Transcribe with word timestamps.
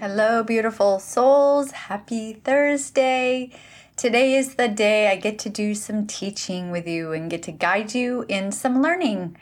Hello, 0.00 0.44
beautiful 0.44 1.00
souls. 1.00 1.72
Happy 1.72 2.34
Thursday. 2.34 3.50
Today 3.96 4.36
is 4.36 4.54
the 4.54 4.68
day 4.68 5.08
I 5.08 5.16
get 5.16 5.40
to 5.40 5.48
do 5.48 5.74
some 5.74 6.06
teaching 6.06 6.70
with 6.70 6.86
you 6.86 7.10
and 7.10 7.28
get 7.28 7.42
to 7.42 7.50
guide 7.50 7.96
you 7.96 8.24
in 8.28 8.52
some 8.52 8.80
learning, 8.80 9.36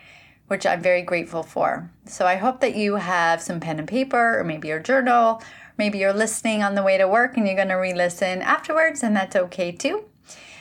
which 0.46 0.64
I'm 0.64 0.80
very 0.80 1.02
grateful 1.02 1.42
for. 1.42 1.90
So 2.06 2.26
I 2.26 2.36
hope 2.36 2.60
that 2.60 2.74
you 2.74 2.94
have 2.94 3.42
some 3.42 3.60
pen 3.60 3.78
and 3.78 3.86
paper, 3.86 4.38
or 4.38 4.44
maybe 4.44 4.68
your 4.68 4.80
journal. 4.80 5.42
Maybe 5.76 5.98
you're 5.98 6.14
listening 6.14 6.62
on 6.62 6.74
the 6.74 6.82
way 6.82 6.96
to 6.96 7.06
work 7.06 7.36
and 7.36 7.46
you're 7.46 7.54
going 7.54 7.68
to 7.68 7.74
re 7.74 7.92
listen 7.92 8.40
afterwards, 8.40 9.02
and 9.02 9.14
that's 9.14 9.36
okay 9.36 9.72
too. 9.72 10.04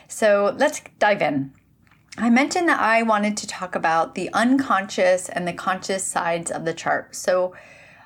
So 0.09 0.53
let's 0.58 0.81
dive 1.00 1.22
in. 1.22 1.53
I 2.17 2.30
mentioned 2.30 2.67
that 2.67 2.81
I 2.81 3.02
wanted 3.02 3.38
to 3.38 3.47
talk 3.47 3.75
about 3.75 4.14
the 4.14 4.30
unconscious 4.34 5.30
and 5.30 5.47
the 5.47 5.53
conscious 5.53 6.03
sides 6.03 6.52
of 6.52 6.66
the 6.66 6.73
chart. 6.73 7.16
So 7.16 7.56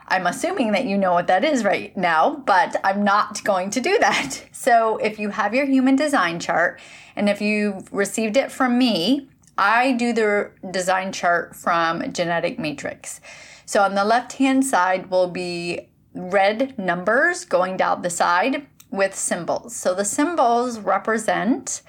I'm 0.10 0.26
assuming 0.26 0.72
that 0.72 0.86
you 0.86 0.98
know 0.98 1.14
what 1.14 1.28
that 1.28 1.46
is 1.46 1.64
right 1.64 1.96
now, 1.96 2.38
but 2.46 2.76
I'm 2.84 3.04
not 3.04 3.44
going 3.44 3.70
to 3.72 3.82
do 3.82 3.98
that. 4.00 4.46
So 4.60 4.98
if 4.98 5.20
you 5.20 5.30
have 5.30 5.56
your 5.56 5.66
human 5.66 5.96
design 5.96 6.38
chart 6.42 6.82
and 7.16 7.30
if 7.30 7.40
you've 7.40 7.92
received 7.94 8.36
it 8.36 8.52
from 8.52 8.78
me, 8.78 9.30
I 9.58 9.94
do 9.94 10.12
the 10.12 10.52
design 10.70 11.14
chart 11.14 11.56
from 11.56 12.12
Genetic 12.12 12.60
Matrix. 12.60 13.22
So 13.66 13.82
on 13.84 13.96
the 13.96 14.04
left 14.04 14.34
hand 14.34 14.66
side 14.66 15.10
will 15.10 15.30
be 15.30 15.88
red 16.14 16.78
numbers 16.78 17.46
going 17.46 17.78
down 17.78 18.02
the 18.02 18.10
side 18.10 18.68
with 18.92 19.16
symbols. 19.16 19.78
So 19.78 19.94
the 19.94 20.04
symbols 20.04 20.80
represent 20.80 21.82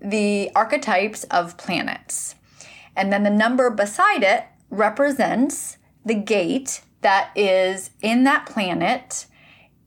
the 0.00 0.50
archetypes 0.56 1.22
of 1.24 1.56
planets. 1.56 2.34
And 2.96 3.12
then 3.12 3.22
the 3.22 3.30
number 3.30 3.70
beside 3.70 4.22
it 4.22 4.44
represents 4.70 5.78
the 6.04 6.14
gate 6.14 6.82
that 7.02 7.30
is 7.36 7.90
in 8.00 8.24
that 8.24 8.46
planet 8.46 9.26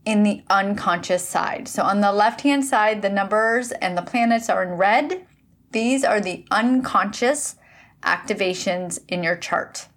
in 0.06 0.24
the 0.24 0.44
unconscious 0.50 1.28
side. 1.28 1.68
So 1.68 1.84
on 1.84 2.02
the 2.02 2.12
left 2.12 2.42
hand 2.42 2.64
side, 2.64 3.02
the 3.02 3.10
numbers 3.10 3.72
and 3.72 3.98
the 3.98 4.04
planets 4.04 4.50
are 4.50 4.64
in 4.64 4.74
red. 4.78 5.26
These 5.72 6.04
are 6.04 6.22
the 6.22 6.46
unconscious 6.52 7.56
activations 8.04 9.00
in 9.08 9.24
your 9.24 9.36
chart. 9.36 9.88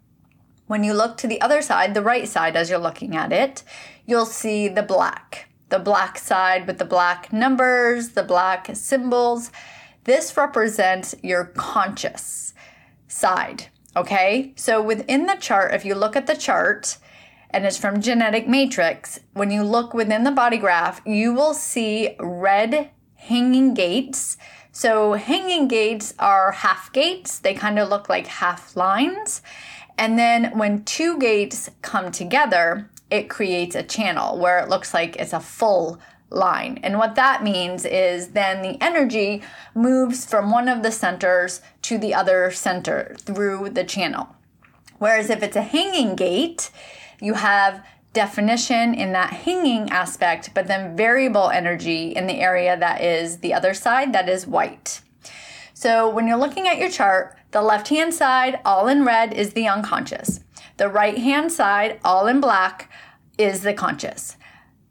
When 0.66 0.82
you 0.82 0.94
look 0.94 1.16
to 1.18 1.26
the 1.26 1.40
other 1.40 1.62
side, 1.62 1.94
the 1.94 2.02
right 2.02 2.26
side, 2.26 2.56
as 2.56 2.70
you're 2.70 2.78
looking 2.78 3.16
at 3.16 3.32
it, 3.32 3.62
you'll 4.06 4.26
see 4.26 4.68
the 4.68 4.82
black. 4.82 5.48
The 5.68 5.78
black 5.78 6.18
side 6.18 6.66
with 6.66 6.78
the 6.78 6.84
black 6.84 7.32
numbers, 7.32 8.10
the 8.10 8.22
black 8.22 8.70
symbols. 8.74 9.50
This 10.04 10.34
represents 10.36 11.14
your 11.22 11.44
conscious 11.44 12.54
side. 13.08 13.66
Okay, 13.96 14.52
so 14.56 14.80
within 14.80 15.26
the 15.26 15.36
chart, 15.36 15.74
if 15.74 15.84
you 15.84 15.94
look 15.94 16.16
at 16.16 16.26
the 16.26 16.36
chart, 16.36 16.96
and 17.50 17.64
it's 17.64 17.78
from 17.78 18.00
Genetic 18.00 18.48
Matrix. 18.48 19.20
When 19.32 19.50
you 19.50 19.62
look 19.62 19.94
within 19.94 20.24
the 20.24 20.30
body 20.30 20.58
graph, 20.58 21.00
you 21.06 21.32
will 21.32 21.54
see 21.54 22.16
red 22.18 22.90
hanging 23.14 23.74
gates. 23.74 24.36
So, 24.72 25.14
hanging 25.14 25.66
gates 25.66 26.14
are 26.18 26.52
half 26.52 26.92
gates, 26.92 27.38
they 27.38 27.54
kind 27.54 27.78
of 27.78 27.88
look 27.88 28.08
like 28.08 28.26
half 28.26 28.76
lines. 28.76 29.42
And 29.96 30.18
then 30.18 30.56
when 30.56 30.84
two 30.84 31.18
gates 31.18 31.68
come 31.82 32.12
together, 32.12 32.88
it 33.10 33.28
creates 33.28 33.74
a 33.74 33.82
channel 33.82 34.38
where 34.38 34.60
it 34.60 34.68
looks 34.68 34.94
like 34.94 35.16
it's 35.16 35.32
a 35.32 35.40
full 35.40 35.98
line. 36.30 36.78
And 36.82 36.98
what 36.98 37.14
that 37.16 37.42
means 37.42 37.84
is 37.84 38.28
then 38.28 38.62
the 38.62 38.82
energy 38.82 39.42
moves 39.74 40.24
from 40.24 40.50
one 40.50 40.68
of 40.68 40.82
the 40.82 40.92
centers 40.92 41.60
to 41.82 41.98
the 41.98 42.14
other 42.14 42.50
center 42.50 43.16
through 43.18 43.70
the 43.70 43.84
channel. 43.84 44.36
Whereas 44.98 45.30
if 45.30 45.42
it's 45.42 45.56
a 45.56 45.62
hanging 45.62 46.14
gate, 46.16 46.70
you 47.20 47.34
have 47.34 47.84
definition 48.12 48.94
in 48.94 49.12
that 49.12 49.32
hanging 49.32 49.90
aspect, 49.90 50.50
but 50.54 50.66
then 50.66 50.96
variable 50.96 51.50
energy 51.50 52.14
in 52.16 52.26
the 52.26 52.40
area 52.40 52.76
that 52.76 53.00
is 53.02 53.38
the 53.38 53.54
other 53.54 53.74
side, 53.74 54.12
that 54.12 54.28
is 54.28 54.46
white. 54.46 55.00
So 55.74 56.08
when 56.08 56.26
you're 56.26 56.36
looking 56.36 56.66
at 56.66 56.78
your 56.78 56.90
chart, 56.90 57.36
the 57.50 57.62
left 57.62 57.88
hand 57.88 58.12
side, 58.12 58.60
all 58.64 58.88
in 58.88 59.04
red, 59.04 59.32
is 59.32 59.52
the 59.52 59.68
unconscious. 59.68 60.40
The 60.76 60.88
right 60.88 61.18
hand 61.18 61.52
side, 61.52 62.00
all 62.04 62.26
in 62.26 62.40
black, 62.40 62.90
is 63.38 63.62
the 63.62 63.74
conscious. 63.74 64.36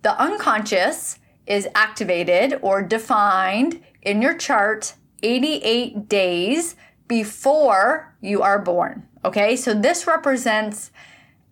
The 0.04 0.20
unconscious 0.20 1.20
is 1.46 1.68
activated 1.76 2.60
or 2.62 2.82
defined 2.82 3.84
in 4.02 4.22
your 4.22 4.36
chart 4.36 4.94
88 5.24 6.08
days 6.08 6.76
before 7.08 8.16
you 8.22 8.42
are 8.42 8.60
born. 8.60 9.08
Okay, 9.26 9.56
so 9.56 9.74
this 9.74 10.08
represents 10.08 10.92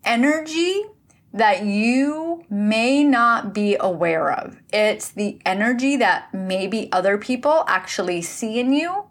energy 0.06 0.86
that 1.34 1.66
you 1.66 2.46
may 2.50 3.04
not 3.04 3.54
be 3.54 3.76
aware 3.80 4.32
of. 4.32 4.58
It's 4.72 5.10
the 5.10 5.40
energy 5.46 5.98
that 5.98 6.34
maybe 6.34 6.90
other 6.94 7.18
people 7.18 7.66
actually 7.68 8.22
see 8.22 8.60
in 8.60 8.72
you, 8.72 9.06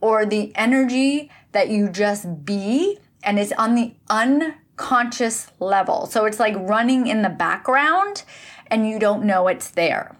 or 0.00 0.24
the 0.24 0.52
energy 0.56 1.30
that 1.52 1.68
you 1.68 1.88
just 1.90 2.44
be, 2.44 2.98
and 3.22 3.38
it's 3.38 3.52
on 3.52 3.74
the 3.74 3.94
unconscious 4.08 5.50
level. 5.60 6.06
So 6.06 6.24
it's 6.24 6.40
like 6.40 6.54
running 6.56 7.06
in 7.06 7.22
the 7.22 7.28
background 7.28 8.22
and 8.68 8.88
you 8.88 8.98
don't 8.98 9.24
know 9.24 9.48
it's 9.48 9.70
there. 9.70 10.16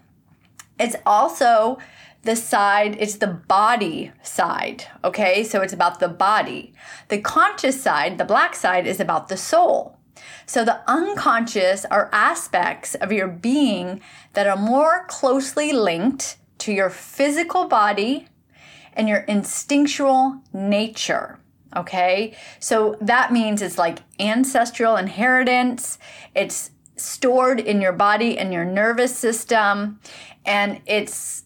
It's 0.79 0.95
also 1.05 1.77
the 2.23 2.35
side, 2.35 2.97
it's 2.99 3.15
the 3.15 3.27
body 3.27 4.11
side, 4.21 4.85
okay? 5.03 5.43
So 5.43 5.61
it's 5.61 5.73
about 5.73 5.99
the 5.99 6.09
body. 6.09 6.73
The 7.07 7.19
conscious 7.21 7.81
side, 7.81 8.17
the 8.17 8.25
black 8.25 8.55
side, 8.55 8.85
is 8.85 8.99
about 8.99 9.29
the 9.29 9.37
soul. 9.37 9.98
So 10.45 10.65
the 10.65 10.81
unconscious 10.89 11.85
are 11.85 12.09
aspects 12.11 12.95
of 12.95 13.11
your 13.11 13.27
being 13.27 14.01
that 14.33 14.47
are 14.47 14.57
more 14.57 15.05
closely 15.07 15.71
linked 15.71 16.37
to 16.59 16.71
your 16.71 16.89
physical 16.89 17.67
body 17.67 18.27
and 18.93 19.07
your 19.07 19.19
instinctual 19.19 20.41
nature. 20.53 21.39
Okay. 21.75 22.35
So 22.59 22.97
that 22.99 23.31
means 23.31 23.61
it's 23.61 23.77
like 23.77 23.99
ancestral 24.19 24.97
inheritance. 24.97 25.99
It's 26.33 26.71
stored 26.95 27.59
in 27.59 27.79
your 27.79 27.93
body 27.93 28.37
and 28.37 28.51
your 28.51 28.65
nervous 28.65 29.15
system. 29.15 29.99
And 30.45 30.81
it's 30.85 31.43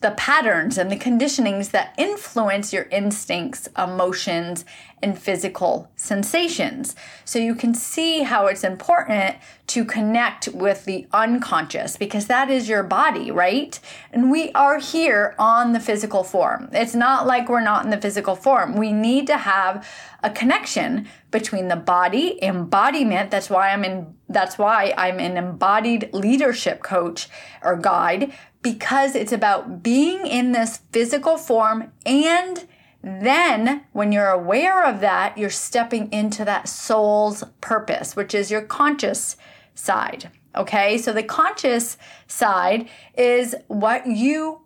the 0.00 0.12
patterns 0.12 0.78
and 0.78 0.90
the 0.90 0.96
conditionings 0.96 1.72
that 1.72 1.94
influence 1.98 2.72
your 2.72 2.84
instincts, 2.84 3.68
emotions, 3.76 4.64
and 5.02 5.18
physical 5.18 5.90
sensations. 5.96 6.94
So 7.24 7.38
you 7.38 7.54
can 7.54 7.74
see 7.74 8.22
how 8.22 8.46
it's 8.46 8.64
important 8.64 9.36
to 9.68 9.84
connect 9.84 10.48
with 10.48 10.84
the 10.84 11.06
unconscious 11.12 11.96
because 11.96 12.26
that 12.26 12.50
is 12.50 12.68
your 12.68 12.82
body, 12.82 13.30
right? 13.30 13.78
And 14.12 14.30
we 14.30 14.50
are 14.52 14.78
here 14.78 15.34
on 15.38 15.72
the 15.72 15.80
physical 15.80 16.24
form. 16.24 16.70
It's 16.72 16.94
not 16.94 17.26
like 17.26 17.48
we're 17.48 17.60
not 17.60 17.84
in 17.84 17.90
the 17.90 18.00
physical 18.00 18.34
form. 18.34 18.76
We 18.76 18.92
need 18.92 19.26
to 19.26 19.36
have 19.36 19.86
a 20.22 20.30
connection 20.30 21.06
between 21.30 21.68
the 21.68 21.76
body, 21.76 22.42
embodiment. 22.42 23.30
That's 23.30 23.50
why 23.50 23.70
I'm 23.70 23.84
in 23.84 24.14
that's 24.30 24.58
why 24.58 24.92
I'm 24.98 25.18
an 25.20 25.38
embodied 25.38 26.10
leadership 26.12 26.82
coach 26.82 27.28
or 27.62 27.76
guide 27.76 28.34
because 28.60 29.14
it's 29.14 29.32
about 29.32 29.82
being 29.82 30.26
in 30.26 30.52
this 30.52 30.80
physical 30.92 31.38
form 31.38 31.92
and 32.04 32.66
then, 33.02 33.84
when 33.92 34.10
you're 34.10 34.28
aware 34.28 34.84
of 34.84 35.00
that, 35.00 35.38
you're 35.38 35.50
stepping 35.50 36.12
into 36.12 36.44
that 36.44 36.68
soul's 36.68 37.44
purpose, 37.60 38.16
which 38.16 38.34
is 38.34 38.50
your 38.50 38.62
conscious 38.62 39.36
side. 39.74 40.30
Okay, 40.56 40.98
so 40.98 41.12
the 41.12 41.22
conscious 41.22 41.96
side 42.26 42.88
is 43.16 43.54
what 43.68 44.06
you 44.06 44.62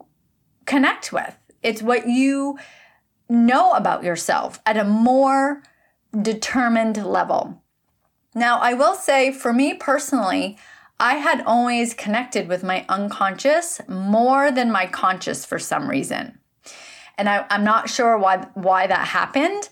connect 0.64 1.12
with, 1.12 1.36
it's 1.62 1.82
what 1.82 2.08
you 2.08 2.58
know 3.28 3.72
about 3.72 4.02
yourself 4.02 4.60
at 4.64 4.76
a 4.76 4.84
more 4.84 5.62
determined 6.20 7.04
level. 7.04 7.62
Now, 8.34 8.58
I 8.58 8.72
will 8.74 8.94
say 8.94 9.32
for 9.32 9.52
me 9.52 9.74
personally, 9.74 10.56
I 10.98 11.14
had 11.14 11.42
always 11.42 11.94
connected 11.94 12.48
with 12.48 12.62
my 12.62 12.86
unconscious 12.88 13.80
more 13.88 14.50
than 14.50 14.70
my 14.70 14.86
conscious 14.86 15.44
for 15.44 15.58
some 15.58 15.90
reason. 15.90 16.38
And 17.18 17.28
I, 17.28 17.46
am 17.50 17.64
not 17.64 17.88
sure 17.88 18.16
why, 18.18 18.46
why 18.54 18.86
that 18.86 19.08
happened. 19.08 19.68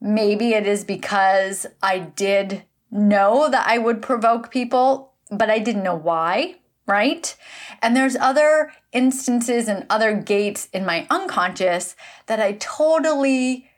Maybe 0.00 0.50
it 0.50 0.66
is 0.66 0.84
because 0.84 1.66
I 1.82 1.98
did 1.98 2.64
know 2.90 3.48
that 3.50 3.66
I 3.66 3.78
would 3.78 4.00
provoke 4.00 4.50
people, 4.50 5.12
but 5.30 5.50
I 5.50 5.58
didn't 5.58 5.82
know 5.82 5.96
why, 5.96 6.56
right? 6.86 7.36
And 7.82 7.96
there's 7.96 8.16
other 8.16 8.72
instances 8.92 9.68
and 9.68 9.86
other 9.90 10.14
gates 10.14 10.68
in 10.72 10.86
my 10.86 11.06
unconscious 11.10 11.96
that 12.26 12.40
I 12.40 12.52
totally 12.52 13.68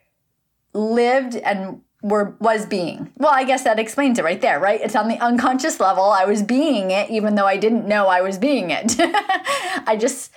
lived 0.73 1.37
and 1.37 1.83
were 2.03 2.37
was 2.41 2.65
being. 2.65 3.13
Well, 3.17 3.33
I 3.33 3.45
guess 3.45 3.65
that 3.65 3.79
explains 3.79 4.19
it 4.19 4.25
right 4.25 4.41
there, 4.41 4.59
right? 4.59 4.81
It's 4.81 4.97
on 4.97 5.09
the 5.09 5.19
unconscious 5.19 5.81
level. 5.81 6.05
I 6.05 6.25
was 6.25 6.43
being 6.43 6.91
it 6.91 7.11
even 7.11 7.35
though 7.35 7.47
I 7.47 7.57
didn't 7.57 7.87
know 7.87 8.07
I 8.07 8.23
was 8.23 8.39
being 8.39 8.71
it. 8.71 8.97
I 8.99 9.97
just 9.99 10.33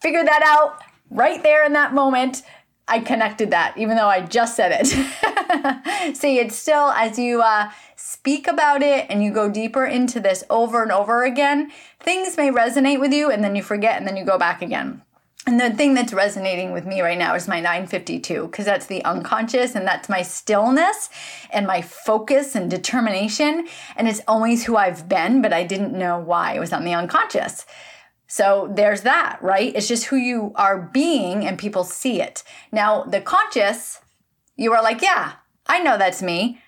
figured 0.00 0.26
that 0.26 0.42
out 0.44 0.80
right 1.10 1.42
there 1.42 1.64
in 1.64 1.72
that 1.74 1.94
moment. 1.94 2.42
I 2.86 3.00
connected 3.00 3.50
that 3.50 3.76
even 3.76 3.96
though 3.96 4.08
I 4.08 4.22
just 4.22 4.56
said 4.56 4.72
it. 4.80 4.86
See, 6.16 6.38
it's 6.38 6.56
still 6.56 6.90
as 6.90 7.18
you 7.18 7.42
uh, 7.42 7.70
speak 7.96 8.48
about 8.48 8.82
it 8.82 9.06
and 9.10 9.22
you 9.22 9.30
go 9.30 9.50
deeper 9.50 9.84
into 9.84 10.20
this 10.20 10.42
over 10.48 10.82
and 10.82 10.90
over 10.90 11.24
again, 11.24 11.70
things 12.00 12.36
may 12.36 12.50
resonate 12.50 12.98
with 12.98 13.12
you 13.12 13.30
and 13.30 13.44
then 13.44 13.54
you 13.54 13.62
forget 13.62 13.98
and 13.98 14.06
then 14.06 14.16
you 14.16 14.24
go 14.24 14.38
back 14.38 14.62
again. 14.62 15.02
And 15.46 15.58
the 15.58 15.70
thing 15.70 15.94
that's 15.94 16.12
resonating 16.12 16.72
with 16.72 16.84
me 16.84 17.00
right 17.00 17.16
now 17.16 17.34
is 17.34 17.48
my 17.48 17.58
952, 17.60 18.48
because 18.48 18.66
that's 18.66 18.84
the 18.84 19.02
unconscious 19.06 19.74
and 19.74 19.86
that's 19.86 20.06
my 20.06 20.20
stillness 20.20 21.08
and 21.50 21.66
my 21.66 21.80
focus 21.80 22.54
and 22.54 22.70
determination. 22.70 23.66
And 23.96 24.08
it's 24.08 24.20
always 24.28 24.66
who 24.66 24.76
I've 24.76 25.08
been, 25.08 25.40
but 25.40 25.54
I 25.54 25.64
didn't 25.64 25.98
know 25.98 26.18
why 26.18 26.52
it 26.52 26.60
was 26.60 26.74
on 26.74 26.84
the 26.84 26.92
unconscious. 26.92 27.64
So 28.28 28.70
there's 28.70 29.02
that, 29.02 29.38
right? 29.42 29.72
It's 29.74 29.88
just 29.88 30.04
who 30.04 30.16
you 30.16 30.52
are 30.54 30.78
being 30.78 31.46
and 31.46 31.58
people 31.58 31.82
see 31.82 32.20
it. 32.20 32.44
Now, 32.70 33.02
the 33.04 33.22
conscious, 33.22 34.00
you 34.54 34.72
are 34.74 34.82
like, 34.82 35.00
yeah, 35.00 35.32
I 35.66 35.80
know 35.80 35.96
that's 35.96 36.22
me, 36.22 36.60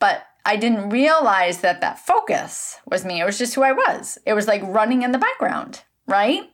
but 0.00 0.24
I 0.44 0.56
didn't 0.56 0.90
realize 0.90 1.60
that 1.60 1.80
that 1.80 2.00
focus 2.00 2.78
was 2.84 3.04
me. 3.04 3.20
It 3.20 3.24
was 3.24 3.38
just 3.38 3.54
who 3.54 3.62
I 3.62 3.72
was. 3.72 4.18
It 4.26 4.34
was 4.34 4.48
like 4.48 4.62
running 4.64 5.02
in 5.02 5.12
the 5.12 5.18
background, 5.18 5.82
right? 6.06 6.50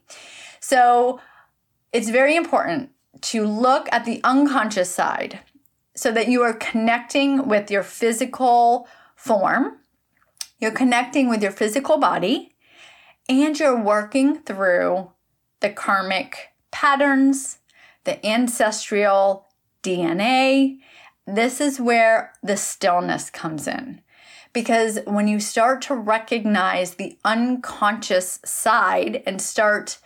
So 0.61 1.21
it's 1.93 2.11
very 2.11 2.37
important 2.37 2.91
to 3.23 3.47
look 3.47 3.89
at 3.91 4.05
the 4.05 4.21
unconscious 4.23 4.91
side 4.91 5.41
so 5.97 6.13
that 6.13 6.29
you 6.29 6.43
are 6.43 6.53
connecting 6.53 7.49
with 7.49 7.71
your 7.71 7.83
physical 7.83 8.87
form, 9.17 9.79
you're 10.59 10.71
connecting 10.71 11.29
with 11.29 11.43
your 11.43 11.51
physical 11.51 11.99
body, 11.99 12.55
and 13.31 13.59
you're 13.59 13.81
working 13.81 14.41
through 14.41 15.13
the 15.61 15.71
karmic 15.71 16.49
patterns, 16.73 17.59
the 18.05 18.25
ancestral 18.27 19.47
DNA. 19.83 20.79
This 21.27 21.61
is 21.61 21.81
where 21.81 22.33
the 22.43 22.57
stillness 22.57 23.31
comes 23.31 23.69
in. 23.69 24.01
Because 24.53 24.99
when 25.07 25.29
you 25.29 25.39
start 25.39 25.81
to 25.83 25.95
recognize 25.95 26.95
the 26.95 27.17
unconscious 27.25 28.41
side 28.45 29.23
and 29.25 29.41
start 29.41 29.99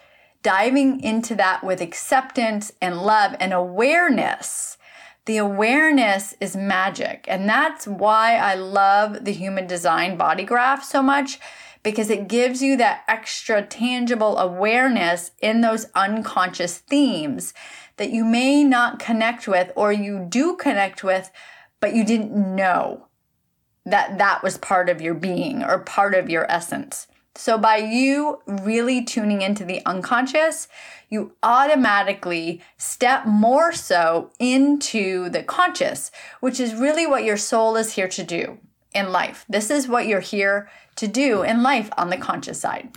diving 0.44 1.00
into 1.00 1.35
that 1.35 1.65
with 1.65 1.81
acceptance 1.81 2.71
and 2.81 3.03
love 3.03 3.35
and 3.41 3.53
awareness. 3.53 4.76
The 5.25 5.38
awareness 5.38 6.35
is 6.38 6.55
magic. 6.55 7.25
And 7.26 7.49
that's 7.49 7.87
why 7.87 8.37
I 8.37 8.55
love 8.55 9.25
the 9.25 9.32
human 9.32 9.67
design 9.67 10.19
body 10.19 10.44
graph 10.44 10.85
so 10.85 11.03
much 11.03 11.41
because 11.85 12.11
it 12.11 12.27
gives 12.27 12.63
you 12.63 12.77
that 12.79 13.05
extra 13.07 13.63
tangible 13.63 14.39
awareness 14.39 15.31
in 15.41 15.61
those 15.61 15.87
unconscious 15.95 16.79
themes 16.79 17.55
that 17.99 18.11
you 18.11 18.25
may 18.25 18.65
not 18.65 18.99
connect 18.99 19.47
with 19.47 19.71
or 19.77 19.93
you 19.93 20.27
do 20.29 20.57
connect 20.57 21.05
with, 21.05 21.31
but 21.79 21.95
you 21.95 22.05
didn't 22.05 22.35
know 22.57 23.07
that 23.85 24.19
that 24.19 24.43
was 24.43 24.59
part 24.59 24.89
of 24.89 25.01
your 25.01 25.15
being 25.15 25.63
or 25.63 25.79
part 25.79 26.15
of 26.15 26.31
your 26.31 26.51
essence. 26.51 27.07
So, 27.37 27.59
by 27.59 27.79
you 27.79 28.41
really 28.47 29.05
tuning 29.05 29.43
into 29.43 29.65
the 29.65 29.85
unconscious, 29.85 30.69
you 31.11 31.33
automatically 31.43 32.63
step 32.79 33.27
more 33.27 33.73
so 33.73 34.31
into 34.39 35.29
the 35.29 35.43
conscious, 35.43 36.13
which 36.41 36.61
is 36.61 36.75
really 36.75 37.07
what 37.07 37.25
your 37.25 37.37
soul 37.37 37.77
is 37.77 37.95
here 37.95 38.09
to 38.09 38.23
do 38.23 38.59
in 38.95 39.11
life. 39.11 39.45
This 39.49 39.69
is 39.69 39.89
what 39.89 40.07
you're 40.07 40.21
here 40.21 40.71
to 40.96 41.06
do 41.06 41.43
in 41.43 41.62
life 41.62 41.91
on 41.96 42.11
the 42.11 42.17
conscious 42.17 42.61
side. 42.61 42.96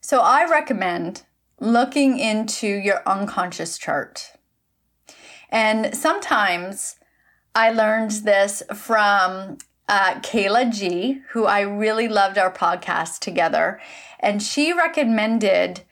So, 0.00 0.20
I 0.20 0.48
recommend 0.48 1.22
looking 1.60 2.18
into 2.18 2.66
your 2.66 3.02
unconscious 3.06 3.78
chart. 3.78 4.32
And 5.50 5.96
sometimes 5.96 6.96
I 7.54 7.70
learned 7.70 8.10
this 8.10 8.62
from 8.74 9.58
uh, 9.88 10.14
Kayla 10.20 10.72
G, 10.72 11.20
who 11.30 11.44
I 11.44 11.60
really 11.60 12.08
loved 12.08 12.38
our 12.38 12.52
podcast 12.52 13.20
together, 13.20 13.80
and 14.20 14.42
she 14.42 14.72
recommended 14.72 15.82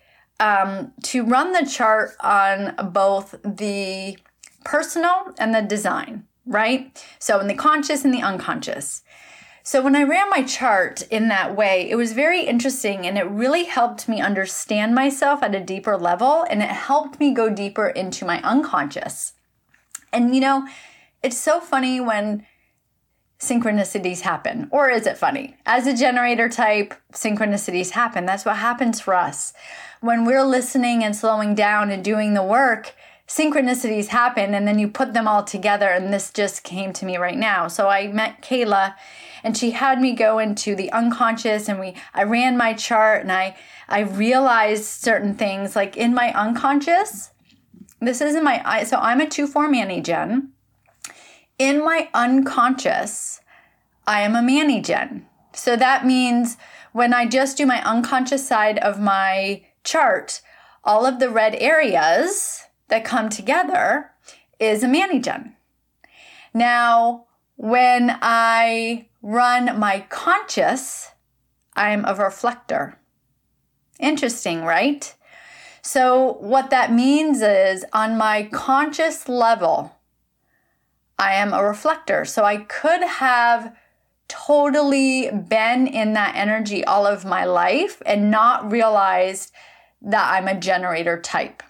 um, 0.41 0.93
to 1.05 1.25
run 1.25 1.53
the 1.53 1.67
chart 1.67 2.17
on 2.21 2.75
both 2.91 3.37
the 3.45 4.19
personal 4.65 5.35
and 5.39 5.55
the 5.55 5.63
design, 5.63 6.25
right? 6.47 7.05
So, 7.19 7.39
in 7.39 7.47
the 7.47 7.55
conscious 7.55 8.05
and 8.05 8.13
the 8.13 8.23
unconscious. 8.23 9.03
So, 9.65 9.81
when 9.81 9.95
I 9.95 10.03
ran 10.03 10.29
my 10.29 10.43
chart 10.43 11.03
in 11.03 11.29
that 11.29 11.55
way, 11.55 11.89
it 11.89 11.95
was 11.95 12.15
very 12.15 12.43
interesting 12.43 13.07
and 13.07 13.17
it 13.17 13.29
really 13.31 13.65
helped 13.65 14.09
me 14.09 14.21
understand 14.21 14.95
myself 14.95 15.43
at 15.43 15.55
a 15.55 15.61
deeper 15.61 15.97
level 15.97 16.45
and 16.51 16.63
it 16.63 16.69
helped 16.69 17.21
me 17.21 17.33
go 17.33 17.49
deeper 17.49 17.87
into 17.87 18.25
my 18.25 18.43
unconscious. 18.43 19.35
And 20.13 20.35
you 20.35 20.41
know, 20.41 20.67
it's 21.23 21.39
so 21.39 21.61
funny 21.61 22.01
when 22.01 22.45
synchronicities 23.39 24.21
happen. 24.21 24.69
Or 24.71 24.91
is 24.91 25.07
it 25.07 25.19
funny? 25.19 25.57
As 25.67 25.87
a 25.87 25.97
generator 25.97 26.49
type, 26.49 26.95
synchronicities 27.13 27.91
happen. 27.91 28.27
That's 28.27 28.45
what 28.45 28.57
happens 28.57 29.01
for 29.01 29.15
us. 29.15 29.53
When 30.01 30.25
we're 30.25 30.45
listening 30.45 31.05
and 31.05 31.15
slowing 31.15 31.55
down 31.55 31.91
and 31.91 32.05
doing 32.05 32.35
the 32.35 32.43
work, 32.43 32.95
synchronicities 33.29 34.09
happen 34.09 34.55
and 34.55 34.67
then 34.67 34.79
you 34.79 34.89
put 34.89 35.13
them 35.13 35.27
all 35.27 35.43
together 35.43 35.89
and 35.89 36.13
this 36.13 36.31
just 36.31 36.63
came 36.63 36.93
to 36.93 37.07
me 37.07 37.17
right 37.17 37.37
now. 37.37 37.67
So 37.67 37.89
I 37.89 38.09
met 38.09 38.43
Kayla 38.43 38.95
and 39.43 39.57
she 39.57 39.73
had 39.73 40.01
me 40.01 40.13
go 40.15 40.39
into 40.39 40.75
the 40.75 40.91
unconscious 40.93 41.69
and 41.69 41.81
we 41.81 41.95
I 42.15 42.25
ran 42.25 42.57
my 42.57 42.73
chart 42.75 43.23
and 43.23 43.33
I 43.33 43.57
I 43.89 44.01
realized 44.01 44.85
certain 44.85 45.35
things 45.35 45.77
like 45.77 45.97
in 45.97 46.15
my 46.15 46.33
unconscious 46.33 47.31
this 48.01 48.21
isn't 48.21 48.45
my 48.45 48.85
so 48.85 48.97
I'm 48.99 49.21
a 49.21 49.27
2-4 49.27 49.71
Manny 49.71 50.01
Gen 50.01 50.53
in 51.63 51.85
my 51.85 52.09
unconscious, 52.13 53.41
I 54.05 54.23
am 54.23 54.35
a 54.35 54.43
Manny 54.43 54.81
Gen. 54.81 55.27
So 55.55 55.77
that 55.77 56.05
means 56.05 56.57
when 56.93 57.15
I 57.15 57.27
just 57.27 57.57
do 57.57 57.67
my 57.67 57.81
unconscious 57.85 58.47
side 58.47 58.79
of 58.79 59.01
my 59.01 59.63
chart, 59.85 60.41
all 60.83 61.07
of 61.07 61.21
the 61.21 61.31
red 61.31 61.55
areas 61.55 62.65
that 62.89 63.05
come 63.05 63.29
together 63.29 64.11
is 64.59 64.83
a 64.83 64.89
Manny 64.89 65.21
Gen. 65.21 65.55
Now, 66.53 67.27
when 67.57 68.19
I 68.21 69.07
run 69.23 69.79
my 69.79 70.05
conscious, 70.09 71.13
I'm 71.75 72.05
a 72.05 72.15
reflector. 72.15 72.99
Interesting, 73.99 74.63
right? 74.65 75.15
So, 75.81 76.35
what 76.41 76.71
that 76.71 76.93
means 76.93 77.41
is 77.41 77.85
on 77.93 78.17
my 78.17 78.45
conscious 78.53 79.29
level, 79.29 79.97
I 81.19 81.35
am 81.35 81.53
a 81.53 81.63
reflector. 81.63 82.25
So 82.25 82.45
I 82.45 82.59
could 82.59 83.03
have 83.03 83.77
totally 84.29 85.31
been 85.31 85.87
in 85.87 86.15
that 86.15 86.35
energy 86.35 86.85
all 86.85 87.07
of 87.07 87.25
my 87.25 87.45
life 87.45 88.03
and 88.07 88.31
not 88.31 88.71
realized 88.71 89.53
that 90.01 90.33
I'm 90.33 90.49
a 90.49 90.59
generator 90.59 91.21
type. 91.21 91.63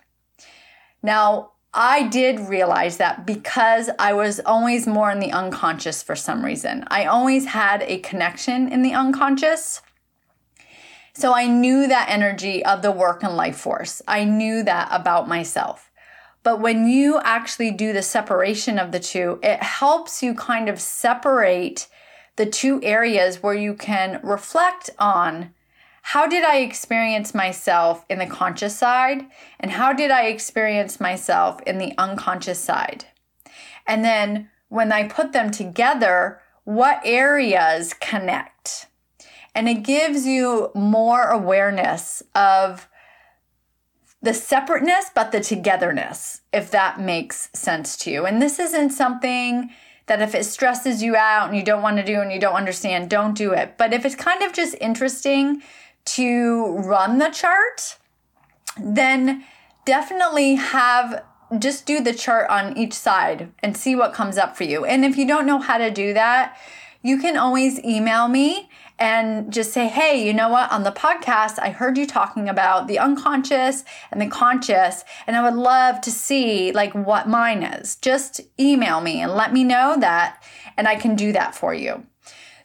Now, 1.02 1.51
I 1.74 2.06
did 2.08 2.38
realize 2.38 2.98
that 2.98 3.26
because 3.26 3.88
I 3.98 4.12
was 4.12 4.40
always 4.44 4.86
more 4.86 5.10
in 5.10 5.20
the 5.20 5.32
unconscious 5.32 6.02
for 6.02 6.14
some 6.14 6.44
reason. 6.44 6.84
I 6.88 7.06
always 7.06 7.46
had 7.46 7.82
a 7.82 7.98
connection 7.98 8.70
in 8.70 8.82
the 8.82 8.92
unconscious. 8.92 9.80
So 11.14 11.34
I 11.34 11.46
knew 11.46 11.86
that 11.86 12.10
energy 12.10 12.64
of 12.64 12.82
the 12.82 12.90
work 12.90 13.22
and 13.22 13.36
life 13.36 13.56
force. 13.56 14.02
I 14.06 14.24
knew 14.24 14.62
that 14.64 14.88
about 14.90 15.28
myself. 15.28 15.90
But 16.42 16.60
when 16.60 16.88
you 16.88 17.20
actually 17.22 17.70
do 17.70 17.92
the 17.92 18.02
separation 18.02 18.78
of 18.78 18.92
the 18.92 19.00
two, 19.00 19.38
it 19.42 19.62
helps 19.62 20.22
you 20.22 20.34
kind 20.34 20.68
of 20.68 20.80
separate 20.80 21.88
the 22.36 22.46
two 22.46 22.82
areas 22.82 23.42
where 23.42 23.54
you 23.54 23.74
can 23.74 24.20
reflect 24.22 24.90
on 24.98 25.54
how 26.02 26.26
did 26.26 26.44
I 26.44 26.58
experience 26.58 27.34
myself 27.34 28.04
in 28.10 28.18
the 28.18 28.26
conscious 28.26 28.76
side 28.76 29.26
and 29.58 29.70
how 29.70 29.92
did 29.92 30.10
I 30.10 30.26
experience 30.26 31.00
myself 31.00 31.60
in 31.62 31.78
the 31.78 31.94
unconscious 31.96 32.58
side? 32.58 33.06
And 33.86 34.04
then 34.04 34.50
when 34.68 34.92
I 34.92 35.08
put 35.08 35.32
them 35.32 35.50
together, 35.50 36.40
what 36.64 37.00
areas 37.04 37.94
connect? 37.94 38.88
And 39.54 39.68
it 39.68 39.84
gives 39.84 40.26
you 40.26 40.70
more 40.74 41.28
awareness 41.28 42.22
of 42.34 42.88
the 44.20 44.34
separateness, 44.34 45.10
but 45.14 45.32
the 45.32 45.40
togetherness, 45.40 46.42
if 46.52 46.70
that 46.70 47.00
makes 47.00 47.48
sense 47.52 47.96
to 47.98 48.10
you. 48.10 48.24
And 48.24 48.40
this 48.40 48.58
isn't 48.58 48.90
something 48.90 49.70
that 50.06 50.22
if 50.22 50.34
it 50.34 50.44
stresses 50.44 51.02
you 51.02 51.16
out 51.16 51.48
and 51.48 51.56
you 51.56 51.64
don't 51.64 51.82
want 51.82 51.96
to 51.96 52.04
do 52.04 52.20
and 52.20 52.32
you 52.32 52.40
don't 52.40 52.54
understand, 52.54 53.10
don't 53.10 53.36
do 53.36 53.52
it. 53.52 53.76
But 53.78 53.92
if 53.92 54.04
it's 54.04 54.14
kind 54.14 54.42
of 54.42 54.52
just 54.52 54.76
interesting 54.80 55.62
to 56.04 56.76
run 56.78 57.18
the 57.18 57.30
chart, 57.30 57.98
then 58.78 59.44
definitely 59.84 60.56
have 60.56 61.24
just 61.58 61.84
do 61.84 62.00
the 62.00 62.14
chart 62.14 62.48
on 62.48 62.76
each 62.76 62.94
side 62.94 63.52
and 63.62 63.76
see 63.76 63.94
what 63.94 64.14
comes 64.14 64.38
up 64.38 64.56
for 64.56 64.64
you. 64.64 64.84
And 64.84 65.04
if 65.04 65.16
you 65.16 65.26
don't 65.26 65.46
know 65.46 65.58
how 65.58 65.78
to 65.78 65.90
do 65.90 66.14
that, 66.14 66.56
you 67.02 67.18
can 67.18 67.36
always 67.36 67.78
email 67.84 68.28
me 68.28 68.70
and 68.98 69.52
just 69.52 69.72
say, 69.72 69.88
hey, 69.88 70.24
you 70.24 70.32
know 70.32 70.48
what? 70.48 70.70
On 70.70 70.84
the 70.84 70.92
podcast, 70.92 71.58
I 71.58 71.70
heard 71.70 71.98
you 71.98 72.06
talking 72.06 72.48
about 72.48 72.86
the 72.86 73.00
unconscious 73.00 73.84
and 74.12 74.20
the 74.20 74.28
conscious, 74.28 75.04
and 75.26 75.34
I 75.34 75.42
would 75.42 75.58
love 75.58 76.00
to 76.02 76.10
see 76.10 76.70
like 76.70 76.94
what 76.94 77.28
mine 77.28 77.64
is. 77.64 77.96
Just 77.96 78.40
email 78.60 79.00
me 79.00 79.20
and 79.20 79.32
let 79.32 79.52
me 79.52 79.64
know 79.64 79.96
that, 79.98 80.42
and 80.76 80.86
I 80.86 80.94
can 80.94 81.16
do 81.16 81.32
that 81.32 81.54
for 81.54 81.74
you. 81.74 82.06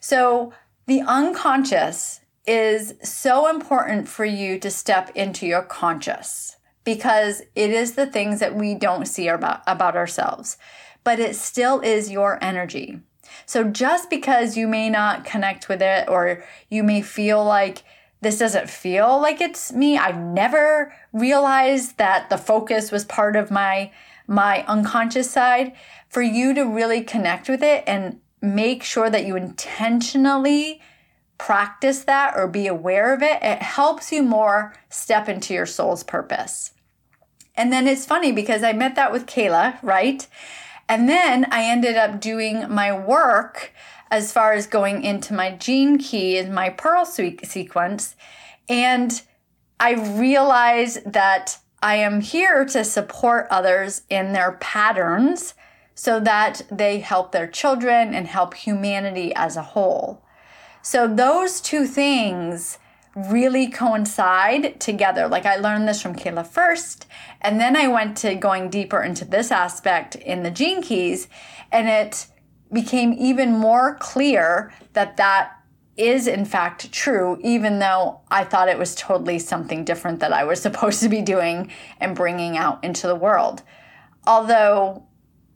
So, 0.00 0.52
the 0.86 1.02
unconscious 1.02 2.20
is 2.48 2.94
so 3.02 3.48
important 3.48 4.08
for 4.08 4.24
you 4.24 4.58
to 4.58 4.70
step 4.70 5.10
into 5.14 5.46
your 5.46 5.62
conscious 5.62 6.56
because 6.82 7.42
it 7.54 7.70
is 7.70 7.92
the 7.92 8.06
things 8.06 8.40
that 8.40 8.54
we 8.54 8.74
don't 8.74 9.04
see 9.04 9.28
about, 9.28 9.60
about 9.66 9.94
ourselves, 9.94 10.56
but 11.04 11.20
it 11.20 11.36
still 11.36 11.80
is 11.80 12.10
your 12.10 12.42
energy. 12.42 13.00
So 13.44 13.64
just 13.64 14.08
because 14.08 14.56
you 14.56 14.66
may 14.66 14.88
not 14.88 15.24
connect 15.24 15.68
with 15.68 15.82
it 15.82 16.08
or 16.08 16.42
you 16.70 16.82
may 16.82 17.02
feel 17.02 17.44
like 17.44 17.82
this 18.22 18.38
doesn't 18.38 18.70
feel 18.70 19.20
like 19.20 19.40
it's 19.40 19.70
me, 19.72 19.98
I've 19.98 20.18
never 20.18 20.94
realized 21.12 21.98
that 21.98 22.30
the 22.30 22.38
focus 22.38 22.90
was 22.90 23.04
part 23.04 23.36
of 23.36 23.50
my 23.50 23.92
my 24.26 24.62
unconscious 24.66 25.30
side 25.30 25.72
for 26.08 26.20
you 26.20 26.52
to 26.52 26.62
really 26.62 27.02
connect 27.02 27.48
with 27.48 27.62
it 27.62 27.82
and 27.86 28.20
make 28.42 28.82
sure 28.82 29.08
that 29.08 29.24
you 29.24 29.36
intentionally 29.36 30.80
practice 31.38 32.00
that 32.04 32.34
or 32.36 32.48
be 32.48 32.66
aware 32.66 33.14
of 33.14 33.22
it, 33.22 33.38
it 33.42 33.62
helps 33.62 34.12
you 34.12 34.22
more 34.22 34.74
step 34.90 35.28
into 35.28 35.54
your 35.54 35.66
soul's 35.66 36.02
purpose. 36.02 36.72
And 37.54 37.72
then 37.72 37.86
it's 37.86 38.06
funny 38.06 38.32
because 38.32 38.62
I 38.62 38.72
met 38.72 38.94
that 38.96 39.12
with 39.12 39.26
Kayla, 39.26 39.82
right? 39.82 40.26
And 40.88 41.08
then 41.08 41.46
I 41.50 41.64
ended 41.64 41.96
up 41.96 42.20
doing 42.20 42.68
my 42.68 42.96
work 42.96 43.72
as 44.10 44.32
far 44.32 44.52
as 44.52 44.66
going 44.66 45.02
into 45.02 45.34
my 45.34 45.50
gene 45.50 45.98
key 45.98 46.38
and 46.38 46.54
my 46.54 46.70
pearl 46.70 47.04
sequence. 47.04 48.16
And 48.68 49.20
I 49.78 49.92
realized 49.92 51.12
that 51.12 51.58
I 51.82 51.96
am 51.96 52.20
here 52.20 52.64
to 52.66 52.84
support 52.84 53.46
others 53.50 54.02
in 54.08 54.32
their 54.32 54.52
patterns 54.52 55.54
so 55.94 56.20
that 56.20 56.62
they 56.70 57.00
help 57.00 57.32
their 57.32 57.46
children 57.46 58.14
and 58.14 58.26
help 58.26 58.54
humanity 58.54 59.34
as 59.34 59.56
a 59.56 59.62
whole. 59.62 60.24
So 60.82 61.06
those 61.06 61.60
two 61.60 61.86
things 61.86 62.78
really 63.14 63.68
coincide 63.68 64.80
together. 64.80 65.28
Like 65.28 65.46
I 65.46 65.56
learned 65.56 65.88
this 65.88 66.00
from 66.00 66.14
Kayla 66.14 66.46
first, 66.46 67.06
and 67.40 67.60
then 67.60 67.76
I 67.76 67.88
went 67.88 68.16
to 68.18 68.34
going 68.34 68.70
deeper 68.70 69.02
into 69.02 69.24
this 69.24 69.50
aspect 69.50 70.14
in 70.14 70.42
the 70.42 70.50
gene 70.50 70.82
keys, 70.82 71.28
and 71.72 71.88
it 71.88 72.26
became 72.72 73.12
even 73.14 73.52
more 73.52 73.96
clear 73.96 74.72
that 74.92 75.16
that 75.16 75.54
is 75.96 76.28
in 76.28 76.44
fact 76.44 76.92
true, 76.92 77.38
even 77.42 77.80
though 77.80 78.20
I 78.30 78.44
thought 78.44 78.68
it 78.68 78.78
was 78.78 78.94
totally 78.94 79.40
something 79.40 79.84
different 79.84 80.20
that 80.20 80.32
I 80.32 80.44
was 80.44 80.62
supposed 80.62 81.02
to 81.02 81.08
be 81.08 81.22
doing 81.22 81.70
and 82.00 82.14
bringing 82.14 82.56
out 82.56 82.82
into 82.84 83.06
the 83.06 83.16
world. 83.16 83.62
Although 84.26 85.04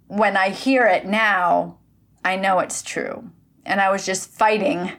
when 0.08 0.36
I 0.36 0.50
hear 0.50 0.86
it 0.86 1.06
now, 1.06 1.78
I 2.24 2.36
know 2.36 2.58
it's 2.58 2.82
true. 2.82 3.30
And 3.64 3.80
I 3.80 3.90
was 3.90 4.04
just 4.04 4.30
fighting 4.30 4.92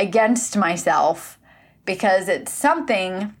against 0.00 0.56
myself 0.56 1.38
because 1.84 2.26
it's 2.26 2.52
something 2.52 3.34